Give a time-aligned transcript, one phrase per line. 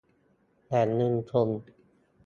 [0.67, 1.49] แหล่งเงินทุน